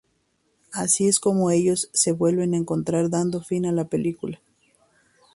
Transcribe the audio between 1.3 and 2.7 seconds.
ellos se vuelven a